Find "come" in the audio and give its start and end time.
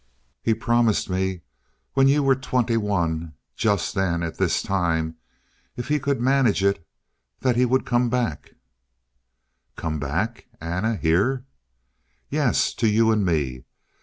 7.85-8.09, 9.75-9.99